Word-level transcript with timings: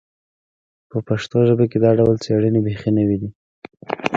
په 0.89 0.97
پښتو 1.07 1.37
ژبه 1.47 1.65
کې 1.71 1.77
دا 1.83 1.91
ډول 1.99 2.15
څېړنې 2.23 2.59
بیخي 2.65 2.91
نوې 2.97 3.17
دي 3.21 3.29